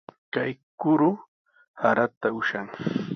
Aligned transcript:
Kay 0.33 0.51
kuru 0.81 1.09
saraata 1.81 2.27
ushan. 2.41 2.67